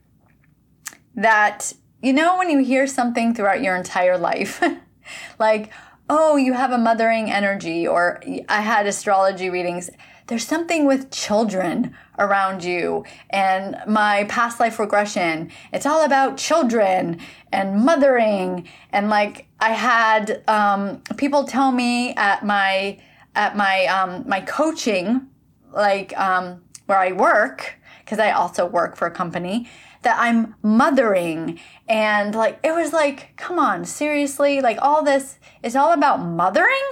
that, 1.14 1.72
you 2.02 2.12
know, 2.12 2.36
when 2.36 2.50
you 2.50 2.58
hear 2.58 2.86
something 2.86 3.34
throughout 3.34 3.62
your 3.62 3.74
entire 3.74 4.18
life, 4.18 4.62
like, 5.38 5.72
oh, 6.10 6.36
you 6.36 6.52
have 6.52 6.70
a 6.70 6.78
mothering 6.78 7.30
energy, 7.30 7.86
or 7.86 8.20
I 8.48 8.60
had 8.60 8.86
astrology 8.86 9.48
readings. 9.48 9.88
There's 10.26 10.46
something 10.46 10.86
with 10.86 11.10
children 11.10 11.96
around 12.18 12.62
you, 12.62 13.04
and 13.30 13.76
my 13.86 14.24
past 14.24 14.60
life 14.60 14.78
regression. 14.78 15.50
It's 15.72 15.86
all 15.86 16.04
about 16.04 16.36
children 16.36 17.20
and 17.52 17.84
mothering, 17.84 18.68
and 18.90 19.08
like 19.08 19.46
I 19.60 19.70
had 19.70 20.42
um, 20.46 21.00
people 21.16 21.44
tell 21.44 21.72
me 21.72 22.12
at 22.14 22.44
my 22.44 23.00
at 23.34 23.56
my 23.56 23.86
um, 23.86 24.28
my 24.28 24.40
coaching 24.40 25.30
like 25.72 26.16
um, 26.18 26.62
where 26.86 26.98
I 26.98 27.12
work, 27.12 27.78
because 28.04 28.18
I 28.18 28.32
also 28.32 28.66
work 28.66 28.96
for 28.96 29.06
a 29.06 29.10
company, 29.10 29.68
that 30.02 30.16
I'm 30.18 30.54
mothering. 30.62 31.60
And 31.88 32.34
like, 32.34 32.58
it 32.62 32.72
was 32.72 32.92
like, 32.92 33.36
come 33.36 33.58
on, 33.58 33.84
seriously? 33.84 34.60
Like, 34.60 34.78
all 34.80 35.04
this 35.04 35.38
is 35.62 35.76
all 35.76 35.92
about 35.92 36.18
mothering? 36.18 36.82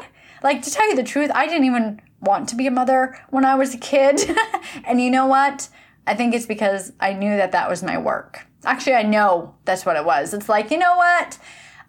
Like, 0.42 0.62
to 0.62 0.70
tell 0.70 0.88
you 0.88 0.96
the 0.96 1.02
truth, 1.02 1.30
I 1.34 1.46
didn't 1.46 1.64
even 1.64 2.00
want 2.20 2.48
to 2.50 2.56
be 2.56 2.66
a 2.66 2.70
mother 2.70 3.18
when 3.30 3.44
I 3.44 3.54
was 3.54 3.74
a 3.74 3.78
kid. 3.78 4.20
and 4.84 5.00
you 5.00 5.10
know 5.10 5.26
what? 5.26 5.68
I 6.06 6.14
think 6.14 6.34
it's 6.34 6.46
because 6.46 6.92
I 7.00 7.12
knew 7.12 7.36
that 7.36 7.52
that 7.52 7.68
was 7.68 7.82
my 7.82 7.98
work. 7.98 8.46
Actually, 8.64 8.94
I 8.94 9.02
know 9.02 9.54
that's 9.64 9.86
what 9.86 9.96
it 9.96 10.04
was. 10.04 10.34
It's 10.34 10.48
like, 10.48 10.70
you 10.70 10.78
know 10.78 10.96
what? 10.96 11.38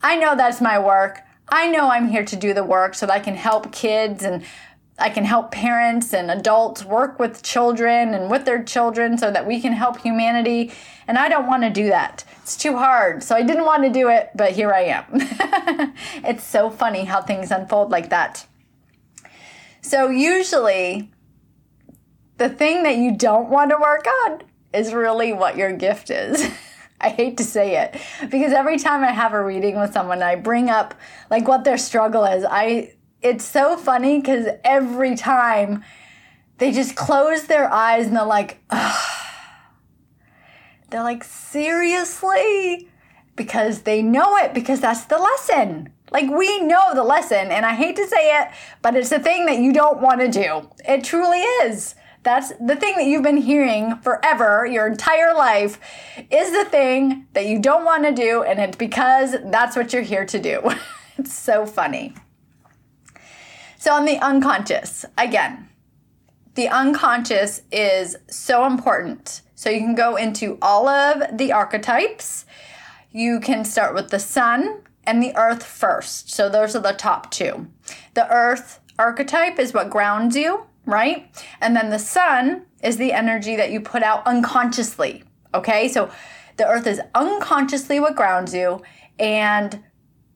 I 0.02 0.16
know 0.16 0.36
that's 0.36 0.62
my 0.62 0.80
work. 0.80 1.22
I 1.52 1.68
know 1.68 1.90
I'm 1.90 2.10
here 2.10 2.26
to 2.26 2.36
do 2.36 2.54
the 2.54 2.64
work 2.64 2.94
so 2.94 3.06
that 3.06 3.14
I 3.14 3.20
can 3.20 3.36
help 3.36 3.72
kids 3.72 4.24
and 4.24 4.44
I 5.00 5.10
can 5.10 5.26
help 5.26 5.52
parents 5.52 6.14
and 6.14 6.30
adults 6.30 6.84
work 6.84 7.20
with 7.20 7.42
children 7.42 8.14
and 8.14 8.30
with 8.30 8.46
their 8.46 8.64
children 8.64 9.18
so 9.18 9.32
that 9.32 9.48
we 9.48 9.62
can 9.62 9.74
help 9.74 10.00
humanity. 10.00 10.72
And 11.08 11.18
I 11.18 11.30
don't 11.30 11.48
want 11.48 11.64
to 11.64 11.70
do 11.70 11.88
that. 11.88 12.24
It's 12.44 12.58
too 12.58 12.78
hard. 12.78 13.24
So 13.24 13.36
I 13.36 13.44
didn't 13.44 13.66
want 13.66 13.84
to 13.84 13.90
do 13.90 14.10
it, 14.10 14.30
but 14.36 14.52
here 14.52 14.74
I 14.74 14.82
am. 14.82 15.06
it's 16.24 16.44
so 16.44 16.70
funny 16.70 17.06
how 17.06 17.22
things 17.22 17.52
unfold 17.52 17.92
like 17.92 18.10
that. 18.10 18.46
So 19.82 20.10
usually, 20.10 21.12
the 22.38 22.50
thing 22.50 22.84
that 22.84 22.98
you 22.98 23.16
don't 23.16 23.50
want 23.50 23.72
to 23.72 23.78
work 23.78 24.06
on 24.26 24.42
is 24.74 24.94
really 24.94 25.34
what 25.34 25.58
your 25.58 25.72
gift 25.72 26.10
is. 26.10 26.50
I 27.02 27.10
hate 27.10 27.38
to 27.38 27.44
say 27.44 27.78
it 27.78 28.00
because 28.30 28.52
every 28.52 28.78
time 28.78 29.04
I 29.04 29.12
have 29.12 29.34
a 29.34 29.42
reading 29.42 29.80
with 29.80 29.94
someone, 29.94 30.22
I 30.22 30.36
bring 30.36 30.70
up 30.70 30.94
like 31.30 31.48
what 31.48 31.64
their 31.64 31.78
struggle 31.78 32.26
is. 32.26 32.44
I 32.50 32.94
it's 33.22 33.46
so 33.46 33.78
funny 33.78 34.20
because 34.20 34.48
every 34.64 35.16
time 35.16 35.84
they 36.58 36.72
just 36.72 36.96
close 36.96 37.44
their 37.44 37.72
eyes 37.72 38.08
and 38.08 38.16
they're 38.16 38.26
like, 38.26 38.62
Ugh. 38.70 39.10
they're 40.90 41.04
like, 41.04 41.24
seriously? 41.24 42.90
Because 43.36 43.82
they 43.84 44.02
know 44.02 44.38
it, 44.38 44.54
because 44.54 44.82
that's 44.82 45.06
the 45.06 45.18
lesson. 45.18 45.94
Like, 46.12 46.30
we 46.30 46.60
know 46.62 46.94
the 46.94 47.04
lesson, 47.04 47.52
and 47.52 47.66
I 47.66 47.76
hate 47.76 47.96
to 47.98 48.08
say 48.08 48.40
it, 48.42 48.50
but 48.82 48.96
it's 48.96 49.10
the 49.10 49.20
thing 49.20 49.46
that 49.46 49.60
you 49.60 49.72
don't 49.72 50.02
want 50.02 50.20
to 50.22 50.28
do. 50.28 50.70
It 50.88 51.04
truly 51.04 51.40
is. 51.40 51.96
That's 52.24 52.52
the 52.60 52.76
thing 52.76 52.96
that 52.96 53.06
you've 53.06 53.24
been 53.24 53.38
hearing 53.38 53.96
forever, 53.98 54.66
your 54.66 54.88
entire 54.88 55.34
life, 55.34 55.80
is 56.30 56.52
the 56.52 56.66
thing 56.66 57.28
that 57.34 57.46
you 57.46 57.60
don't 57.60 57.86
want 57.86 58.04
to 58.04 58.12
do, 58.12 58.44
and 58.44 58.60
it's 58.60 58.76
because 58.76 59.36
that's 59.46 59.76
what 59.76 59.94
you're 59.94 60.02
here 60.02 60.26
to 60.26 60.40
do. 60.40 60.72
it's 61.18 61.34
so 61.34 61.66
funny. 61.66 62.16
So, 63.80 63.94
on 63.94 64.04
the 64.04 64.18
unconscious, 64.18 65.06
again, 65.18 65.70
the 66.56 66.68
unconscious 66.68 67.62
is 67.72 68.18
so 68.28 68.66
important. 68.66 69.42
So, 69.56 69.70
you 69.70 69.80
can 69.80 69.96
go 69.96 70.18
into 70.18 70.58
all 70.62 70.90
of 70.90 71.38
the 71.38 71.54
archetypes. 71.54 72.46
You 73.12 73.40
can 73.40 73.64
start 73.64 73.96
with 73.96 74.10
the 74.10 74.20
sun 74.20 74.82
and 75.06 75.24
the 75.24 75.34
earth 75.38 75.64
first. 75.64 76.30
So, 76.30 76.50
those 76.50 76.76
are 76.76 76.82
the 76.82 76.92
top 76.92 77.32
two. 77.32 77.68
The 78.16 78.30
earth 78.30 78.82
archetype 79.00 79.58
is 79.60 79.74
what 79.74 79.90
grounds 79.90 80.36
you, 80.36 80.66
right? 80.86 81.34
And 81.62 81.74
then 81.74 81.90
the 81.90 82.00
sun 82.00 82.66
is 82.84 82.98
the 82.98 83.14
energy 83.14 83.56
that 83.56 83.72
you 83.72 83.80
put 83.80 84.04
out 84.04 84.28
unconsciously. 84.28 85.24
Okay, 85.54 85.88
so 85.88 86.12
the 86.58 86.68
earth 86.68 86.86
is 86.86 87.00
unconsciously 87.16 88.02
what 88.02 88.18
grounds 88.18 88.54
you, 88.54 88.82
and 89.18 89.82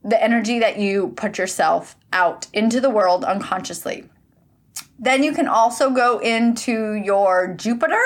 the 0.03 0.21
energy 0.21 0.59
that 0.59 0.77
you 0.77 1.09
put 1.15 1.37
yourself 1.37 1.95
out 2.11 2.47
into 2.53 2.81
the 2.81 2.89
world 2.89 3.23
unconsciously. 3.23 4.09
Then 4.99 5.23
you 5.23 5.33
can 5.33 5.47
also 5.47 5.89
go 5.89 6.19
into 6.19 6.93
your 6.93 7.53
Jupiter 7.53 8.01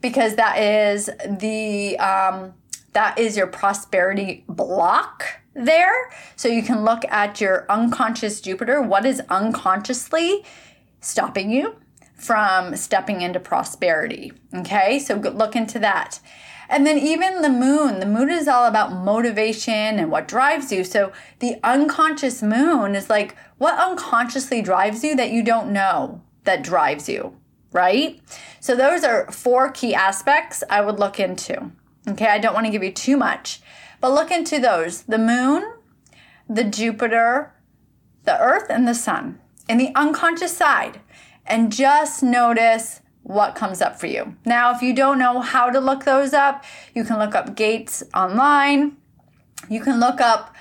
because 0.00 0.36
that 0.36 0.58
is 0.58 1.10
the 1.26 1.98
um, 1.98 2.54
that 2.92 3.18
is 3.18 3.36
your 3.36 3.46
prosperity 3.46 4.44
block 4.48 5.24
there. 5.54 6.10
So 6.36 6.48
you 6.48 6.62
can 6.62 6.84
look 6.84 7.04
at 7.10 7.40
your 7.40 7.66
unconscious 7.70 8.40
Jupiter. 8.40 8.80
What 8.80 9.04
is 9.04 9.20
unconsciously 9.28 10.44
stopping 11.00 11.50
you 11.50 11.76
from 12.14 12.76
stepping 12.76 13.20
into 13.20 13.40
prosperity? 13.40 14.32
Okay, 14.54 14.98
so 14.98 15.14
look 15.14 15.54
into 15.54 15.78
that. 15.80 16.20
And 16.70 16.86
then 16.86 16.98
even 16.98 17.42
the 17.42 17.50
moon, 17.50 17.98
the 17.98 18.06
moon 18.06 18.30
is 18.30 18.46
all 18.46 18.64
about 18.64 18.92
motivation 18.92 19.98
and 19.98 20.08
what 20.08 20.28
drives 20.28 20.70
you. 20.70 20.84
So 20.84 21.12
the 21.40 21.56
unconscious 21.64 22.42
moon 22.42 22.94
is 22.94 23.10
like 23.10 23.36
what 23.58 23.76
unconsciously 23.76 24.62
drives 24.62 25.02
you 25.02 25.16
that 25.16 25.32
you 25.32 25.42
don't 25.42 25.72
know 25.72 26.22
that 26.44 26.62
drives 26.62 27.08
you, 27.08 27.36
right? 27.72 28.20
So 28.60 28.76
those 28.76 29.02
are 29.02 29.30
four 29.32 29.72
key 29.72 29.94
aspects 29.94 30.62
I 30.70 30.80
would 30.80 31.00
look 31.00 31.18
into. 31.18 31.72
Okay, 32.06 32.28
I 32.28 32.38
don't 32.38 32.54
want 32.54 32.66
to 32.66 32.72
give 32.72 32.84
you 32.84 32.92
too 32.92 33.16
much, 33.16 33.60
but 34.00 34.12
look 34.12 34.30
into 34.30 34.60
those 34.60 35.02
the 35.02 35.18
moon, 35.18 35.72
the 36.48 36.64
Jupiter, 36.64 37.52
the 38.22 38.40
earth, 38.40 38.66
and 38.70 38.86
the 38.86 38.94
sun 38.94 39.40
in 39.68 39.76
the 39.76 39.92
unconscious 39.96 40.56
side. 40.56 41.00
And 41.46 41.72
just 41.72 42.22
notice 42.22 43.00
what 43.30 43.54
comes 43.54 43.80
up 43.80 43.98
for 43.98 44.08
you. 44.08 44.34
Now, 44.44 44.74
if 44.74 44.82
you 44.82 44.92
don't 44.92 45.18
know 45.18 45.40
how 45.40 45.70
to 45.70 45.78
look 45.78 46.04
those 46.04 46.32
up, 46.32 46.64
you 46.94 47.04
can 47.04 47.18
look 47.18 47.34
up 47.34 47.54
gates 47.54 48.02
online. 48.12 48.96
You 49.68 49.80
can 49.80 50.00
look 50.00 50.20
up 50.20 50.54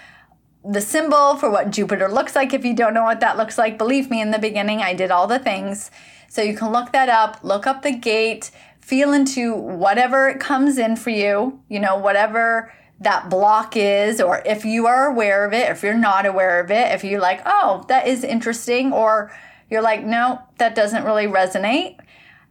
the 0.63 0.81
symbol 0.81 1.35
for 1.35 1.49
what 1.49 1.71
Jupiter 1.71 2.07
looks 2.07 2.35
like 2.35 2.53
if 2.53 2.63
you 2.63 2.75
don't 2.75 2.93
know 2.93 3.03
what 3.03 3.21
that 3.21 3.37
looks 3.37 3.57
like. 3.57 3.77
Believe 3.77 4.11
me, 4.11 4.21
in 4.21 4.29
the 4.29 4.37
beginning, 4.37 4.81
I 4.81 4.93
did 4.93 5.09
all 5.09 5.25
the 5.25 5.39
things. 5.39 5.89
So 6.27 6.43
you 6.43 6.55
can 6.55 6.71
look 6.71 6.91
that 6.91 7.09
up, 7.09 7.39
look 7.43 7.65
up 7.65 7.81
the 7.81 7.91
gate, 7.91 8.51
feel 8.79 9.13
into 9.13 9.55
whatever 9.55 10.29
it 10.29 10.39
comes 10.39 10.77
in 10.77 10.95
for 10.95 11.09
you, 11.09 11.61
you 11.69 11.79
know, 11.79 11.97
whatever 11.97 12.71
that 12.99 13.29
block 13.29 13.75
is, 13.77 14.21
or 14.21 14.43
if 14.45 14.63
you 14.63 14.85
are 14.85 15.07
aware 15.07 15.45
of 15.45 15.53
it, 15.53 15.71
if 15.71 15.81
you're 15.81 15.93
not 15.95 16.25
aware 16.25 16.59
of 16.59 16.69
it, 16.69 16.91
if 16.91 17.03
you're 17.03 17.21
like, 17.21 17.41
oh, 17.45 17.85
that 17.87 18.07
is 18.07 18.23
interesting, 18.23 18.91
or 18.91 19.31
you're 19.71 19.81
like, 19.81 20.03
no, 20.03 20.41
that 20.57 20.75
doesn't 20.75 21.05
really 21.05 21.25
resonate 21.25 21.98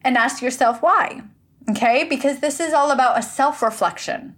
and 0.03 0.17
ask 0.17 0.43
yourself 0.43 0.83
why. 0.83 1.23
Okay? 1.71 2.05
Because 2.05 2.41
this 2.41 2.61
is 2.61 2.73
all 2.73 2.91
about 2.91 3.19
a 3.19 3.23
self 3.23 3.63
reflection. 3.63 4.37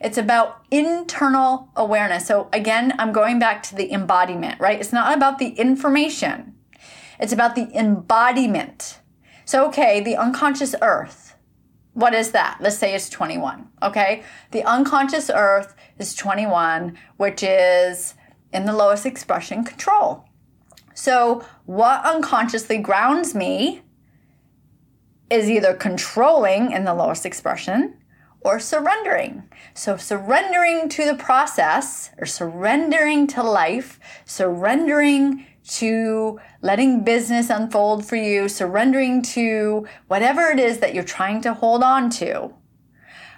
It's 0.00 0.16
about 0.16 0.64
internal 0.70 1.68
awareness. 1.76 2.26
So, 2.26 2.48
again, 2.52 2.94
I'm 2.98 3.12
going 3.12 3.38
back 3.38 3.62
to 3.64 3.74
the 3.74 3.92
embodiment, 3.92 4.58
right? 4.58 4.80
It's 4.80 4.94
not 4.94 5.14
about 5.14 5.38
the 5.38 5.50
information, 5.50 6.54
it's 7.18 7.32
about 7.32 7.54
the 7.54 7.68
embodiment. 7.76 8.98
So, 9.44 9.66
okay, 9.68 10.00
the 10.00 10.16
unconscious 10.16 10.74
earth, 10.80 11.34
what 11.92 12.14
is 12.14 12.30
that? 12.30 12.58
Let's 12.60 12.78
say 12.78 12.94
it's 12.94 13.10
21, 13.10 13.68
okay? 13.82 14.22
The 14.52 14.62
unconscious 14.62 15.28
earth 15.28 15.74
is 15.98 16.14
21, 16.14 16.96
which 17.16 17.42
is 17.42 18.14
in 18.52 18.64
the 18.64 18.72
lowest 18.72 19.04
expression 19.04 19.64
control. 19.64 20.24
So, 20.94 21.44
what 21.66 22.04
unconsciously 22.04 22.78
grounds 22.78 23.34
me 23.34 23.82
is 25.30 25.48
either 25.48 25.74
controlling 25.74 26.72
in 26.72 26.84
the 26.84 26.94
lowest 26.94 27.24
expression 27.24 27.96
or 28.40 28.58
surrendering. 28.58 29.44
So, 29.74 29.96
surrendering 29.96 30.88
to 30.90 31.04
the 31.04 31.14
process 31.14 32.10
or 32.18 32.26
surrendering 32.26 33.26
to 33.28 33.42
life, 33.42 34.00
surrendering 34.24 35.46
to 35.68 36.40
letting 36.62 37.04
business 37.04 37.50
unfold 37.50 38.04
for 38.04 38.16
you, 38.16 38.48
surrendering 38.48 39.22
to 39.22 39.86
whatever 40.08 40.50
it 40.50 40.58
is 40.58 40.78
that 40.78 40.94
you're 40.94 41.04
trying 41.04 41.40
to 41.42 41.54
hold 41.54 41.82
on 41.82 42.10
to 42.10 42.52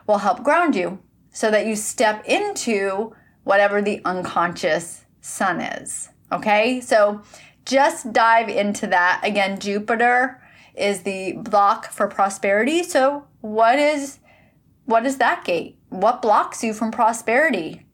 will 0.06 0.18
help 0.18 0.42
ground 0.42 0.74
you 0.74 0.98
so 1.30 1.50
that 1.50 1.66
you 1.66 1.76
step 1.76 2.24
into 2.26 3.14
whatever 3.44 3.82
the 3.82 4.00
unconscious 4.04 5.04
sun 5.20 5.60
is. 5.60 6.10
Okay, 6.30 6.80
so 6.80 7.22
just 7.64 8.12
dive 8.12 8.48
into 8.48 8.86
that. 8.88 9.20
Again, 9.22 9.58
Jupiter 9.58 10.41
is 10.74 11.02
the 11.02 11.32
block 11.32 11.90
for 11.90 12.08
prosperity. 12.08 12.82
So 12.82 13.26
what 13.40 13.78
is 13.78 14.18
what 14.84 15.06
is 15.06 15.18
that 15.18 15.44
gate? 15.44 15.78
What 15.90 16.22
blocks 16.22 16.64
you 16.64 16.74
from 16.74 16.90
prosperity? 16.90 17.86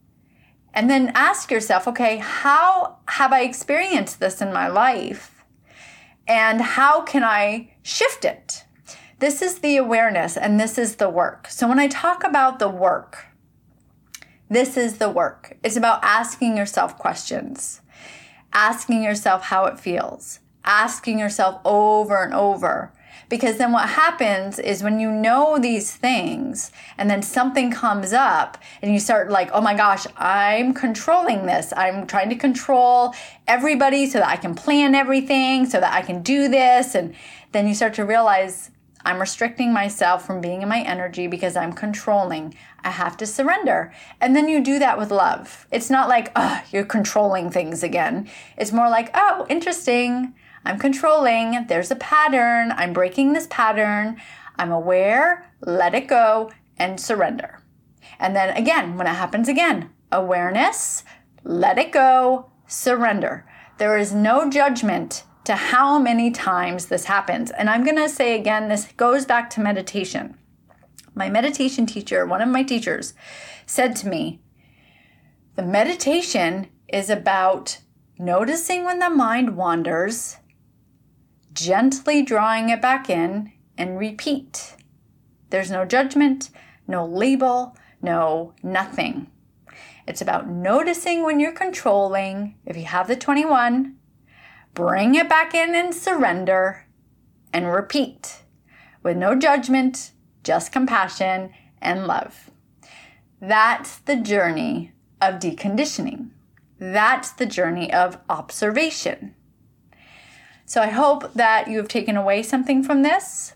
And 0.72 0.88
then 0.88 1.12
ask 1.14 1.50
yourself, 1.50 1.88
okay, 1.88 2.18
how 2.18 2.98
have 3.08 3.32
I 3.32 3.42
experienced 3.42 4.20
this 4.20 4.40
in 4.40 4.52
my 4.52 4.68
life? 4.68 5.44
And 6.26 6.60
how 6.60 7.02
can 7.02 7.24
I 7.24 7.74
shift 7.82 8.24
it? 8.24 8.64
This 9.18 9.42
is 9.42 9.58
the 9.58 9.76
awareness 9.76 10.36
and 10.36 10.60
this 10.60 10.78
is 10.78 10.96
the 10.96 11.08
work. 11.08 11.48
So 11.48 11.68
when 11.68 11.78
I 11.78 11.88
talk 11.88 12.22
about 12.22 12.58
the 12.58 12.68
work, 12.68 13.26
this 14.48 14.76
is 14.76 14.98
the 14.98 15.10
work. 15.10 15.56
It's 15.62 15.76
about 15.76 16.04
asking 16.04 16.56
yourself 16.56 16.96
questions, 16.96 17.80
asking 18.52 19.02
yourself 19.02 19.44
how 19.44 19.64
it 19.66 19.80
feels, 19.80 20.40
asking 20.68 21.18
yourself 21.18 21.61
over 21.64 22.22
and 22.22 22.35
over. 22.35 22.92
Because 23.28 23.59
then 23.59 23.72
what 23.72 23.90
happens 23.90 24.59
is 24.59 24.83
when 24.83 25.00
you 25.00 25.11
know 25.11 25.59
these 25.59 25.94
things 25.94 26.70
and 26.96 27.11
then 27.11 27.20
something 27.20 27.70
comes 27.70 28.12
up 28.14 28.57
and 28.81 28.92
you 28.92 28.98
start 28.98 29.31
like, 29.31 29.50
oh 29.52 29.61
my 29.61 29.74
gosh, 29.74 30.07
I'm 30.16 30.72
controlling 30.72 31.44
this. 31.44 31.74
I'm 31.76 32.07
trying 32.07 32.31
to 32.31 32.37
control 32.37 33.14
everybody 33.46 34.07
so 34.07 34.18
that 34.18 34.28
I 34.28 34.37
can 34.37 34.54
plan 34.54 34.94
everything, 34.94 35.66
so 35.66 35.78
that 35.78 35.92
I 35.92 36.00
can 36.00 36.22
do 36.22 36.48
this. 36.48 36.94
And 36.94 37.14
then 37.52 37.68
you 37.68 37.74
start 37.74 37.92
to 37.94 38.04
realize 38.04 38.70
I'm 39.04 39.20
restricting 39.20 39.72
myself 39.72 40.26
from 40.26 40.40
being 40.40 40.62
in 40.62 40.68
my 40.68 40.81
energy 40.81 41.26
because 41.26 41.54
I'm 41.54 41.72
controlling. 41.72 42.54
I 42.83 42.90
have 42.90 43.16
to 43.18 43.26
surrender. 43.26 43.92
And 44.22 44.35
then 44.35 44.48
you 44.48 44.62
do 44.62 44.78
that 44.78 44.98
with 44.98 45.11
love. 45.11 45.66
It's 45.70 45.90
not 45.90 46.09
like, 46.09 46.33
oh, 46.35 46.62
you're 46.72 46.85
controlling 46.85 47.50
things 47.50 47.83
again. 47.83 48.28
It's 48.57 48.72
more 48.72 48.88
like, 48.88 49.11
oh, 49.14 49.46
interesting. 49.50 50.35
I'm 50.68 50.78
controlling. 50.78 51.66
There's 51.66 51.90
a 51.90 51.96
pattern. 51.96 52.72
I'm 52.72 52.92
breaking 52.92 53.33
this 53.33 53.46
pattern. 53.48 54.20
I'm 54.57 54.70
aware, 54.70 55.50
let 55.62 55.94
it 55.94 56.09
go, 56.09 56.50
and 56.76 57.00
surrender. 57.00 57.62
And 58.18 58.37
then 58.37 58.54
again, 58.54 58.98
when 58.98 59.07
it 59.07 59.14
happens 59.14 59.48
again, 59.48 59.88
awareness, 60.12 61.04
let 61.42 61.78
it 61.78 61.90
go, 61.90 62.50
surrender. 62.66 63.46
There 63.78 63.96
is 63.96 64.12
no 64.12 64.50
judgment 64.50 65.24
to 65.44 65.54
how 65.54 65.98
many 65.98 66.31
times 66.31 66.87
this 66.87 67.04
happens. 67.04 67.50
And 67.50 67.70
I'm 67.70 67.83
going 67.83 67.96
to 67.96 68.09
say 68.09 68.38
again, 68.38 68.68
this 68.68 68.92
goes 68.98 69.24
back 69.24 69.48
to 69.50 69.61
meditation. 69.61 70.37
My 71.14 71.31
meditation 71.31 71.87
teacher, 71.87 72.26
one 72.26 72.42
of 72.42 72.48
my 72.50 72.62
teachers, 72.62 73.14
said 73.64 73.96
to 73.96 74.09
me, 74.09 74.42
The 75.54 75.62
meditation 75.62 76.68
is 76.88 77.09
about 77.09 77.78
noticing 78.18 78.85
when 78.85 78.98
the 78.98 79.09
mind 79.09 79.57
wanders 79.57 80.37
gently 81.58 82.22
drawing 82.22 82.68
it 82.70 82.80
back 82.80 83.10
in, 83.10 83.52
and 83.76 83.98
repeat. 83.98 84.76
There's 85.50 85.70
no 85.70 85.84
judgment, 85.84 86.50
no 86.86 87.06
label, 87.06 87.76
no 88.02 88.54
nothing. 88.62 89.30
It's 90.06 90.20
about 90.20 90.48
noticing 90.48 91.22
when 91.22 91.38
you're 91.38 91.52
controlling. 91.52 92.56
If 92.64 92.76
you 92.76 92.84
have 92.84 93.08
the 93.08 93.16
21, 93.16 93.96
bring 94.74 95.14
it 95.14 95.28
back 95.28 95.54
in 95.54 95.74
and 95.74 95.94
surrender 95.94 96.86
and 97.52 97.72
repeat 97.72 98.42
with 99.02 99.16
no 99.16 99.34
judgment, 99.34 100.12
just 100.42 100.72
compassion 100.72 101.50
and 101.80 102.06
love. 102.06 102.50
That's 103.40 103.98
the 103.98 104.16
journey 104.16 104.92
of 105.20 105.36
deconditioning. 105.36 106.30
That's 106.78 107.32
the 107.32 107.46
journey 107.46 107.92
of 107.92 108.18
observation. 108.28 109.34
So 110.68 110.83
I 110.83 110.88
hope 110.88 111.33
that 111.33 111.68
you 111.68 111.78
have 111.78 111.88
taken 111.88 112.14
away 112.14 112.42
something 112.42 112.83
from 112.83 113.00
this. 113.00 113.54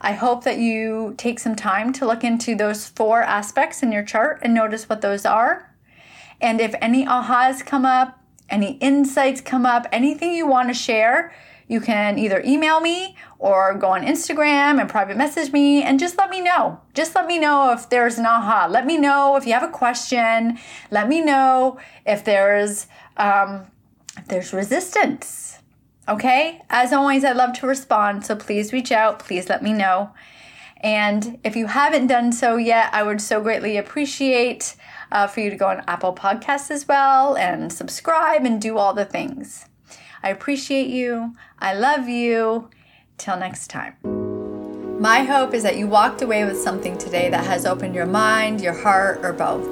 I 0.00 0.12
hope 0.12 0.42
that 0.44 0.56
you 0.58 1.12
take 1.18 1.38
some 1.38 1.54
time 1.54 1.92
to 1.92 2.06
look 2.06 2.24
into 2.24 2.54
those 2.54 2.88
four 2.88 3.22
aspects 3.22 3.82
in 3.82 3.92
your 3.92 4.02
chart 4.02 4.40
and 4.40 4.54
notice 4.54 4.88
what 4.88 5.02
those 5.02 5.26
are. 5.26 5.70
And 6.40 6.62
if 6.62 6.74
any 6.80 7.04
ahas 7.04 7.64
come 7.64 7.84
up, 7.84 8.18
any 8.48 8.78
insights 8.78 9.42
come 9.42 9.66
up, 9.66 9.86
anything 9.92 10.32
you 10.32 10.46
want 10.46 10.68
to 10.68 10.74
share, 10.74 11.34
you 11.68 11.78
can 11.78 12.18
either 12.18 12.40
email 12.42 12.80
me 12.80 13.18
or 13.38 13.74
go 13.74 13.88
on 13.88 14.02
Instagram 14.02 14.80
and 14.80 14.88
private 14.88 15.18
message 15.18 15.52
me 15.52 15.82
and 15.82 16.00
just 16.00 16.16
let 16.16 16.30
me 16.30 16.40
know. 16.40 16.80
Just 16.94 17.14
let 17.14 17.26
me 17.26 17.38
know 17.38 17.70
if 17.72 17.90
there's 17.90 18.18
an 18.18 18.24
aha. 18.24 18.66
Let 18.70 18.86
me 18.86 18.96
know 18.96 19.36
if 19.36 19.46
you 19.46 19.52
have 19.52 19.62
a 19.62 19.68
question. 19.68 20.58
Let 20.90 21.06
me 21.06 21.20
know 21.20 21.78
if 22.06 22.24
there's 22.24 22.86
um, 23.18 23.66
if 24.16 24.26
there's 24.28 24.54
resistance 24.54 25.58
Okay? 26.08 26.62
As 26.68 26.92
always, 26.92 27.24
I 27.24 27.32
love 27.32 27.54
to 27.60 27.66
respond, 27.66 28.26
so 28.26 28.36
please 28.36 28.72
reach 28.72 28.92
out. 28.92 29.18
Please 29.18 29.48
let 29.48 29.62
me 29.62 29.72
know. 29.72 30.10
And 30.80 31.38
if 31.42 31.56
you 31.56 31.66
haven't 31.66 32.08
done 32.08 32.30
so 32.30 32.56
yet, 32.56 32.90
I 32.92 33.02
would 33.02 33.22
so 33.22 33.40
greatly 33.40 33.78
appreciate 33.78 34.76
uh, 35.10 35.26
for 35.26 35.40
you 35.40 35.48
to 35.48 35.56
go 35.56 35.68
on 35.68 35.82
Apple 35.88 36.14
Podcasts 36.14 36.70
as 36.70 36.86
well 36.86 37.36
and 37.36 37.72
subscribe 37.72 38.44
and 38.44 38.60
do 38.60 38.76
all 38.76 38.92
the 38.92 39.06
things. 39.06 39.64
I 40.22 40.28
appreciate 40.28 40.88
you. 40.88 41.34
I 41.58 41.74
love 41.74 42.08
you. 42.08 42.68
Till 43.16 43.36
next 43.36 43.68
time. 43.68 43.94
My 45.00 45.22
hope 45.22 45.54
is 45.54 45.62
that 45.62 45.78
you 45.78 45.86
walked 45.86 46.20
away 46.20 46.44
with 46.44 46.60
something 46.60 46.98
today 46.98 47.30
that 47.30 47.46
has 47.46 47.64
opened 47.64 47.94
your 47.94 48.06
mind, 48.06 48.60
your 48.60 48.72
heart, 48.72 49.20
or 49.22 49.32
both. 49.32 49.66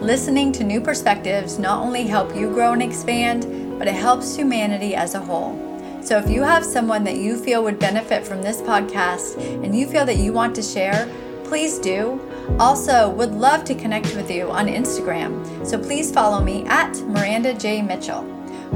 Listening 0.00 0.52
to 0.52 0.64
new 0.64 0.80
perspectives 0.80 1.58
not 1.58 1.80
only 1.80 2.04
help 2.04 2.34
you 2.34 2.48
grow 2.48 2.72
and 2.72 2.82
expand, 2.82 3.78
but 3.78 3.88
it 3.88 3.94
helps 3.94 4.36
humanity 4.36 4.94
as 4.94 5.14
a 5.14 5.20
whole. 5.20 5.67
So 6.08 6.16
if 6.16 6.30
you 6.30 6.42
have 6.42 6.64
someone 6.64 7.04
that 7.04 7.18
you 7.18 7.36
feel 7.36 7.62
would 7.64 7.78
benefit 7.78 8.26
from 8.26 8.40
this 8.40 8.62
podcast 8.62 9.36
and 9.62 9.76
you 9.76 9.86
feel 9.86 10.06
that 10.06 10.16
you 10.16 10.32
want 10.32 10.54
to 10.54 10.62
share, 10.62 11.06
please 11.44 11.78
do. 11.78 12.18
Also, 12.58 13.10
would 13.10 13.32
love 13.32 13.62
to 13.64 13.74
connect 13.74 14.16
with 14.16 14.30
you 14.30 14.48
on 14.48 14.68
Instagram. 14.68 15.66
So 15.66 15.78
please 15.78 16.10
follow 16.10 16.40
me 16.42 16.64
at 16.64 16.96
Miranda 17.02 17.52
J. 17.52 17.82
Mitchell. 17.82 18.22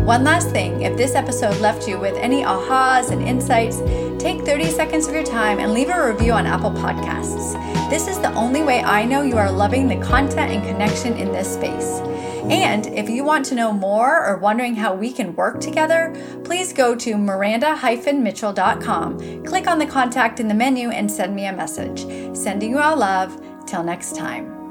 One 0.05 0.25
last 0.25 0.51
thing 0.51 0.83
if 0.83 0.95
this 0.99 1.15
episode 1.15 1.59
left 1.63 1.89
you 1.89 1.99
with 1.99 2.17
any 2.17 2.43
ahas 2.43 3.11
and 3.11 3.23
insights, 3.23 3.79
take 4.23 4.43
30 4.43 4.67
seconds 4.67 5.07
of 5.07 5.15
your 5.15 5.25
time 5.25 5.59
and 5.59 5.73
leave 5.73 5.89
a 5.89 6.13
review 6.13 6.33
on 6.33 6.45
Apple 6.45 6.73
Podcasts. 6.73 7.55
This 7.89 8.09
is 8.09 8.19
the 8.19 8.35
only 8.35 8.63
way 8.63 8.83
I 8.83 9.07
know 9.07 9.23
you 9.23 9.39
are 9.39 9.51
loving 9.51 9.89
the 9.89 9.97
content 10.05 10.53
and 10.53 10.63
connection 10.65 11.15
in 11.15 11.33
this 11.33 11.55
space. 11.55 12.03
And 12.51 12.87
if 12.87 13.09
you 13.09 13.23
want 13.25 13.47
to 13.47 13.55
know 13.55 13.73
more 13.73 14.27
or 14.27 14.37
wondering 14.39 14.75
how 14.75 14.95
we 14.95 15.13
can 15.13 15.37
work 15.37 15.61
together, 15.61 16.13
please 16.45 16.73
go 16.73 16.97
to 16.97 17.17
miranda-mitchell.com, 17.17 19.45
click 19.45 19.67
on 19.67 19.79
the 19.79 19.87
contact 19.87 20.41
in 20.41 20.49
the 20.49 20.55
menu, 20.55 20.91
and 20.91 21.11
send 21.11 21.35
me 21.35 21.47
a 21.47 21.53
message. 21.53 22.07
Sending 22.37 22.71
you 22.71 22.79
all 22.79 22.97
love. 22.97 23.41
Till 23.67 23.85
next 23.85 24.17
time. 24.17 24.62